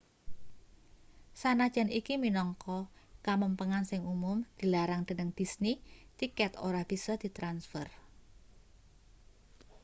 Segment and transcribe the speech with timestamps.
[1.41, 2.77] sanajan iki minangka
[3.27, 5.75] kamempengan sing umum dilarang dening disney
[6.19, 7.87] tiket ora bisa ditransfer